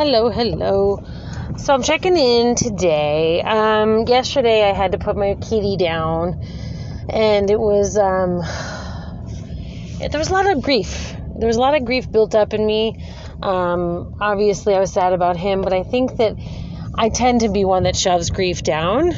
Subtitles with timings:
[0.00, 1.02] Hello, hello.
[1.56, 3.42] So I'm checking in today.
[3.42, 6.40] Um, yesterday I had to put my kitty down,
[7.08, 8.38] and it was um,
[9.98, 11.16] there was a lot of grief.
[11.36, 12.94] There was a lot of grief built up in me.
[13.42, 16.36] Um, obviously, I was sad about him, but I think that
[16.94, 19.10] I tend to be one that shoves grief down,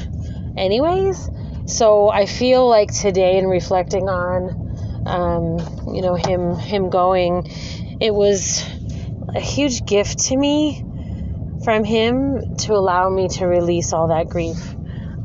[0.57, 1.29] anyways.
[1.67, 7.45] So I feel like today, in reflecting on, um, you know, him him going,
[8.01, 8.65] it was
[9.35, 10.85] a huge gift to me
[11.65, 14.77] from him to allow me to release all that grief.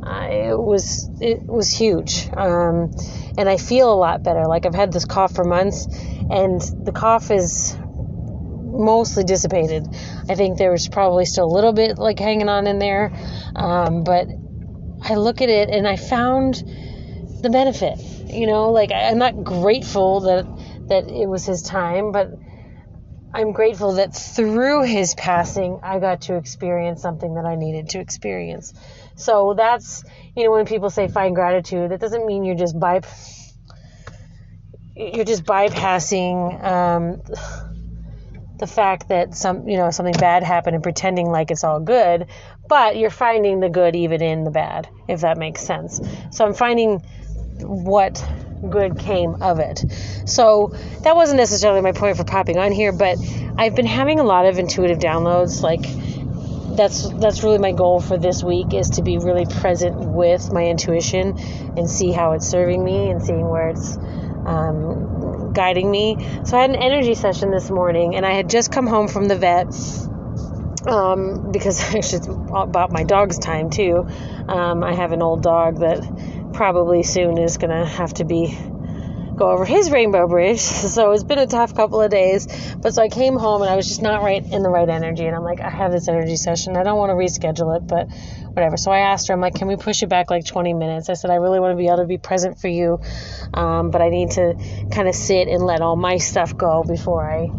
[0.08, 2.92] It was it was huge, um,
[3.38, 4.46] and I feel a lot better.
[4.46, 5.88] Like I've had this cough for months,
[6.30, 9.88] and the cough is mostly dissipated.
[10.30, 13.12] I think there's probably still a little bit like hanging on in there,
[13.56, 14.28] um, but
[15.02, 16.56] I look at it and I found
[17.42, 17.98] the benefit.
[18.28, 20.46] You know, like I'm not grateful that
[20.88, 22.30] that it was his time, but
[23.36, 28.00] I'm grateful that through his passing, I got to experience something that I needed to
[28.00, 28.74] experience.
[29.18, 30.06] So that's,
[30.38, 33.02] you know, when people say find gratitude, that doesn't mean you're just by,
[34.96, 37.22] you're just bypassing um,
[38.58, 42.28] the fact that some, you know, something bad happened and pretending like it's all good,
[42.70, 46.00] but you're finding the good even in the bad, if that makes sense.
[46.32, 47.00] So I'm finding
[47.60, 48.26] what
[48.70, 49.84] good came of it.
[50.26, 53.18] So that wasn't necessarily my point for popping on here, but
[53.58, 55.62] I've been having a lot of intuitive downloads.
[55.62, 55.86] Like
[56.76, 60.66] that's that's really my goal for this week is to be really present with my
[60.66, 61.38] intuition
[61.78, 63.98] and see how it's serving me and seeing where it's
[64.46, 66.18] um, guiding me.
[66.46, 69.28] So I had an energy session this morning, and I had just come home from
[69.28, 69.68] the vet.
[70.88, 74.08] Um, because I it's about my dog's time too.
[74.48, 76.04] Um, I have an old dog that
[76.56, 78.58] probably soon is going to have to be
[79.36, 80.62] go over his rainbow bridge.
[80.96, 82.48] So it's been a tough couple of days.
[82.78, 85.26] But so I came home and I was just not right in the right energy.
[85.26, 86.78] And I'm like, I have this energy session.
[86.78, 88.08] I don't want to reschedule it, but
[88.54, 88.78] whatever.
[88.78, 91.10] So I asked her, I'm like, can we push it back like 20 minutes?
[91.10, 93.02] I said, I really want to be able to be present for you,
[93.54, 94.56] um, but I need to
[94.92, 97.50] kind of sit and let all my stuff go before I,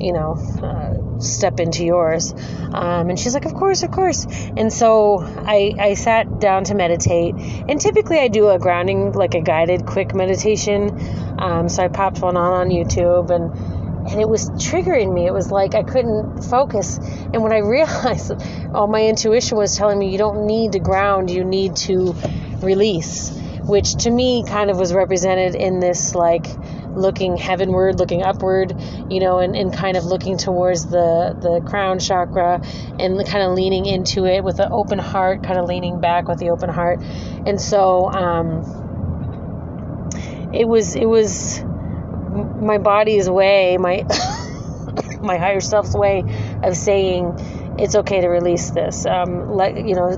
[0.00, 2.32] you know, uh, step into yours.
[2.72, 4.26] Um, and she's like, of course, of course.
[4.56, 7.34] And so I, I sat down to meditate.
[7.34, 10.98] And typically I do a grounding, like a guided quick meditation.
[11.38, 15.26] Um, so I popped one on on YouTube and and it was triggering me.
[15.26, 16.98] It was like I couldn't focus.
[16.98, 18.32] And when I realized,
[18.74, 22.14] all my intuition was telling me you don't need to ground, you need to
[22.62, 23.30] release,
[23.62, 26.46] which to me kind of was represented in this like
[26.94, 28.74] looking heavenward, looking upward,
[29.10, 32.60] you know, and, and kind of looking towards the, the crown chakra
[32.98, 36.38] and kind of leaning into it with an open heart, kind of leaning back with
[36.38, 37.00] the open heart.
[37.02, 38.62] And so um,
[40.52, 41.62] it was, it was
[42.60, 44.04] my body's way, my
[45.22, 46.22] my higher self's way
[46.62, 49.06] of saying it's okay to release this.
[49.06, 50.16] Um, let you know,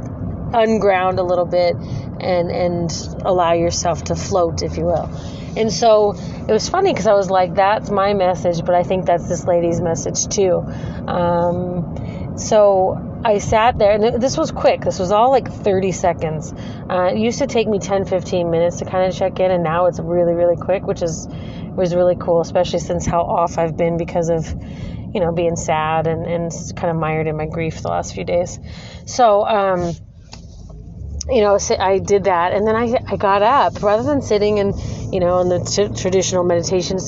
[0.52, 1.76] unground a little bit
[2.24, 2.90] and and
[3.24, 5.10] allow yourself to float, if you will.
[5.56, 6.14] And so
[6.48, 9.46] it was funny because I was like, "That's my message," but I think that's this
[9.46, 10.64] lady's message too.
[11.06, 14.82] Um, so I sat there, and this was quick.
[14.82, 16.52] This was all like 30 seconds.
[16.90, 19.62] Uh, it used to take me 10, 15 minutes to kind of check in, and
[19.62, 21.28] now it's really, really quick, which is
[21.74, 24.46] was really cool, especially since how off I've been because of,
[25.12, 28.24] you know, being sad and, and kind of mired in my grief the last few
[28.24, 28.58] days.
[29.06, 29.92] So, um,
[31.28, 34.72] you know, I did that, and then I, I got up rather than sitting in,
[35.12, 36.98] you know, in the t- traditional meditation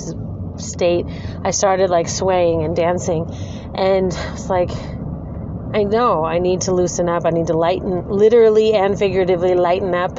[0.58, 1.06] state.
[1.44, 3.30] I started like swaying and dancing,
[3.74, 7.26] and it's like, I know I need to loosen up.
[7.26, 10.18] I need to lighten, literally and figuratively, lighten up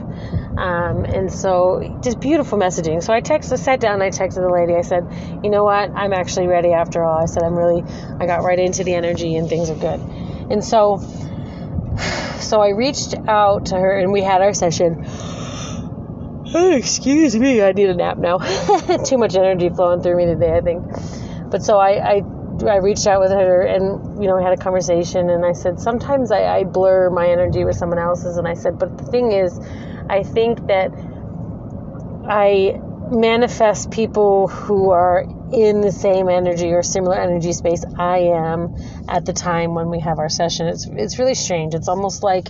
[0.57, 3.03] um, and so just beautiful messaging.
[3.03, 4.73] So I texted, sat down, I texted the lady.
[4.73, 5.05] I said,
[5.43, 5.91] you know what?
[5.91, 7.21] I'm actually ready after all.
[7.21, 7.83] I said, I'm really,
[8.19, 9.99] I got right into the energy and things are good.
[10.49, 10.97] And so,
[12.41, 15.03] so I reached out to her and we had our session.
[16.53, 18.37] Oh, excuse me, I need a nap now.
[19.05, 20.83] Too much energy flowing through me today, I think.
[21.51, 22.21] But so I, I
[22.65, 25.79] I reached out with her and you know we had a conversation and I said
[25.79, 29.31] sometimes I, I blur my energy with someone else's and I said but the thing
[29.31, 29.59] is
[30.09, 30.91] I think that
[32.27, 32.81] I
[33.11, 38.75] manifest people who are in the same energy or similar energy space I am
[39.07, 40.67] at the time when we have our session.
[40.67, 41.73] It's it's really strange.
[41.73, 42.49] It's almost like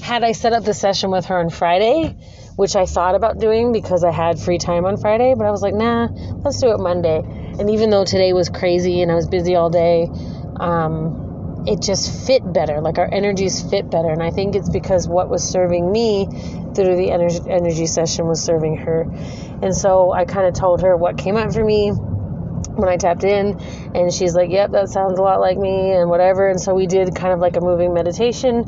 [0.00, 2.16] had I set up the session with her on Friday,
[2.56, 5.62] which I thought about doing because I had free time on Friday, but I was
[5.62, 6.08] like, nah,
[6.44, 7.18] let's do it Monday.
[7.58, 10.08] And even though today was crazy and I was busy all day,
[10.60, 11.27] um,
[11.66, 12.80] it just fit better.
[12.80, 14.10] Like our energies fit better.
[14.10, 16.26] And I think it's because what was serving me
[16.74, 19.02] through the energy, energy session was serving her.
[19.62, 21.92] And so I kind of told her what came up for me,
[22.78, 23.58] when I tapped in,
[23.94, 26.48] and she's like, "Yep, that sounds a lot like me," and whatever.
[26.48, 28.64] And so we did kind of like a moving meditation,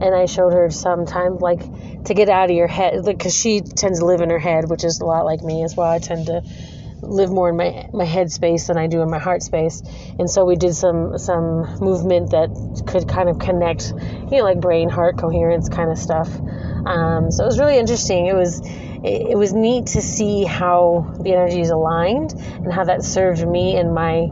[0.00, 1.60] and I showed her some time like
[2.04, 4.84] to get out of your head because she tends to live in her head, which
[4.84, 5.88] is a lot like me as well.
[5.88, 6.42] I tend to
[7.02, 9.82] live more in my my head space than I do in my heart space.
[10.18, 13.92] And so we did some some movement that could kind of connect,
[14.30, 16.28] you know, like brain heart coherence kind of stuff.
[16.86, 18.26] Um, so it was really interesting.
[18.26, 23.04] It was it, it was neat to see how the energies aligned and how that
[23.04, 24.28] served me in my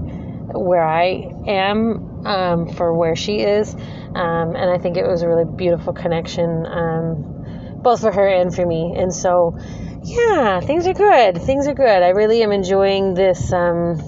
[0.52, 3.74] where I am um, for where she is.
[3.74, 8.52] Um, and I think it was a really beautiful connection, um, both for her and
[8.54, 8.94] for me.
[8.96, 9.56] And so
[10.02, 11.42] yeah, things are good.
[11.42, 12.02] Things are good.
[12.02, 13.98] I really am enjoying this um,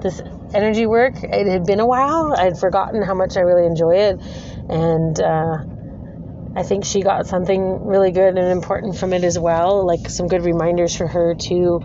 [0.00, 0.20] this
[0.54, 1.22] energy work.
[1.22, 2.34] It had been a while.
[2.36, 4.20] I'd forgotten how much I really enjoy it,
[4.68, 5.58] and uh,
[6.54, 9.86] I think she got something really good and important from it as well.
[9.86, 11.80] Like some good reminders for her to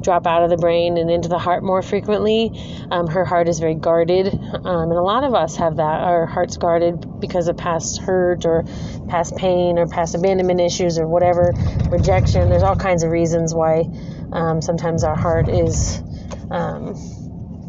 [0.00, 2.50] drop out of the brain and into the heart more frequently.
[2.90, 6.00] Um, her heart is very guarded, um, and a lot of us have that.
[6.00, 8.64] Our heart's guarded because of past hurt or
[9.08, 11.52] past pain or past abandonment issues or whatever,
[11.90, 12.48] rejection.
[12.48, 13.84] There's all kinds of reasons why
[14.32, 16.02] um, sometimes our heart is
[16.50, 16.94] um,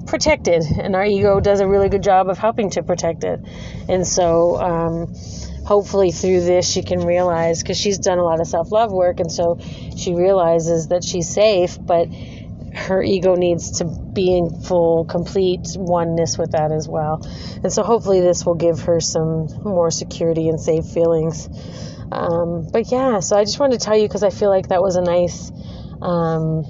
[0.08, 3.40] protected, and our ego does a really good job of helping to protect it.
[3.90, 5.14] And so, um,
[5.66, 9.32] hopefully through this she can realize because she's done a lot of self-love work and
[9.32, 9.58] so
[9.98, 12.08] she realizes that she's safe but
[12.76, 17.22] her ego needs to be in full complete oneness with that as well.
[17.64, 21.48] And so hopefully this will give her some more security and safe feelings.
[22.12, 24.84] Um, but yeah so i just wanted to tell you because i feel like that
[24.84, 25.52] was a nice
[26.02, 26.64] um,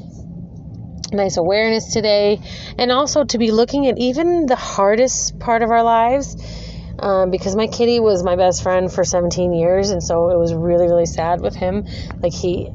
[1.13, 2.39] nice awareness today.
[2.77, 6.35] And also to be looking at even the hardest part of our lives
[6.99, 10.53] um, because my kitty was my best friend for 17 years, and so it was
[10.53, 11.85] really, really sad with him.
[12.21, 12.69] Like he,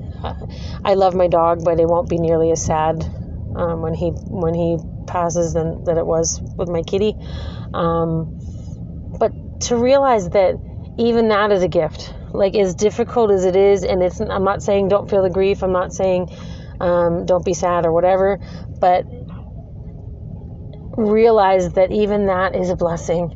[0.84, 3.08] I love my dog, but it won't be nearly as sad
[3.54, 7.16] um, when he when he passes than that it was with my kitty.
[7.72, 8.34] Um,
[9.18, 10.56] but to realize that
[10.98, 12.12] even that is a gift.
[12.32, 15.62] Like as difficult as it is, and it's I'm not saying don't feel the grief.
[15.62, 16.28] I'm not saying
[16.80, 18.40] um, don't be sad or whatever,
[18.80, 19.06] but
[20.96, 23.32] realize that even that is a blessing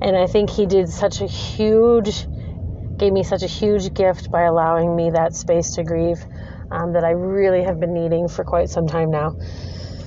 [0.00, 2.26] and I think he did such a huge,
[2.96, 6.24] gave me such a huge gift by allowing me that space to grieve
[6.70, 9.36] um, that I really have been needing for quite some time now.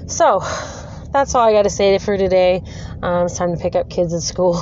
[0.07, 0.41] So,
[1.11, 2.61] that's all I got to say for today.
[3.01, 4.61] Um, it's time to pick up kids at school.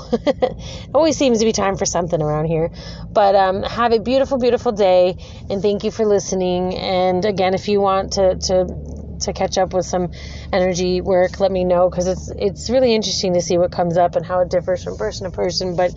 [0.94, 2.72] always seems to be time for something around here.
[3.12, 5.18] But um, have a beautiful, beautiful day,
[5.50, 6.76] and thank you for listening.
[6.76, 10.12] And again, if you want to, to to catch up with some
[10.52, 14.16] energy work, let me know because it's it's really interesting to see what comes up
[14.16, 15.76] and how it differs from person to person.
[15.76, 15.94] But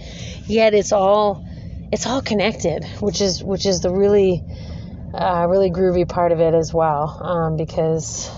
[0.46, 1.44] yet it's all
[1.92, 4.44] it's all connected, which is which is the really
[5.14, 8.30] uh, really groovy part of it as well, um, because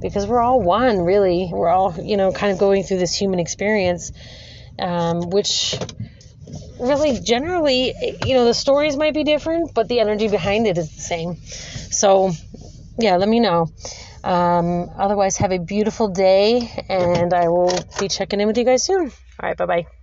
[0.00, 1.48] because we're all one really.
[1.50, 4.12] We're all you know kind of going through this human experience,
[4.78, 5.78] um, which
[6.78, 10.94] really generally you know the stories might be different, but the energy behind it is
[10.94, 11.36] the same.
[11.90, 12.32] So
[12.98, 13.68] yeah, let me know.
[14.24, 18.84] Um, otherwise, have a beautiful day, and I will be checking in with you guys
[18.84, 19.06] soon.
[19.06, 19.97] All right, bye bye.